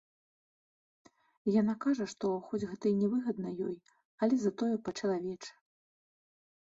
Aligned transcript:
Яна 1.61 1.75
кажа, 1.83 2.07
што, 2.15 2.27
хоць 2.47 2.61
гэта 2.71 2.85
і 2.93 2.95
нявыгадна 3.03 3.49
ёй, 3.67 3.77
але 4.25 4.35
затое 4.45 4.75
па-чалавечы. 4.89 5.51